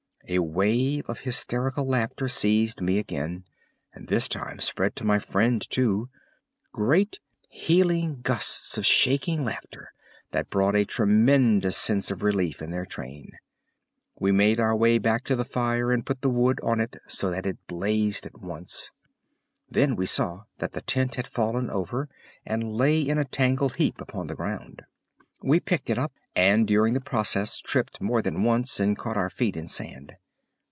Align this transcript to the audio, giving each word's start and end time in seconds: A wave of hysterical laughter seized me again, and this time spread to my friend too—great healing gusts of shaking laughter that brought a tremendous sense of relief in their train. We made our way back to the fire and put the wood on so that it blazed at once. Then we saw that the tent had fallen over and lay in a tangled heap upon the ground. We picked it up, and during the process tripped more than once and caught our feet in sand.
A 0.27 0.39
wave 0.39 1.09
of 1.09 1.21
hysterical 1.21 1.83
laughter 1.85 2.29
seized 2.29 2.79
me 2.79 2.99
again, 2.99 3.43
and 3.93 4.07
this 4.07 4.29
time 4.29 4.59
spread 4.61 4.95
to 4.95 5.05
my 5.05 5.19
friend 5.19 5.61
too—great 5.69 7.19
healing 7.49 8.13
gusts 8.21 8.77
of 8.77 8.85
shaking 8.85 9.43
laughter 9.43 9.91
that 10.29 10.49
brought 10.49 10.75
a 10.75 10.85
tremendous 10.85 11.75
sense 11.75 12.11
of 12.11 12.23
relief 12.23 12.61
in 12.61 12.71
their 12.71 12.85
train. 12.85 13.31
We 14.19 14.31
made 14.31 14.57
our 14.57 14.73
way 14.73 14.99
back 14.99 15.25
to 15.25 15.35
the 15.35 15.43
fire 15.43 15.91
and 15.91 16.05
put 16.05 16.21
the 16.21 16.29
wood 16.29 16.61
on 16.63 16.85
so 17.09 17.29
that 17.29 17.45
it 17.45 17.57
blazed 17.67 18.25
at 18.25 18.39
once. 18.39 18.91
Then 19.69 19.97
we 19.97 20.05
saw 20.05 20.43
that 20.59 20.71
the 20.71 20.81
tent 20.81 21.15
had 21.15 21.27
fallen 21.27 21.69
over 21.69 22.07
and 22.45 22.71
lay 22.71 23.01
in 23.01 23.17
a 23.17 23.25
tangled 23.25 23.75
heap 23.75 23.99
upon 23.99 24.27
the 24.27 24.35
ground. 24.35 24.83
We 25.43 25.59
picked 25.59 25.89
it 25.89 25.99
up, 25.99 26.13
and 26.35 26.65
during 26.67 26.93
the 26.93 27.01
process 27.01 27.57
tripped 27.59 27.99
more 27.99 28.21
than 28.21 28.43
once 28.43 28.79
and 28.79 28.97
caught 28.97 29.17
our 29.17 29.29
feet 29.29 29.57
in 29.57 29.67
sand. 29.67 30.15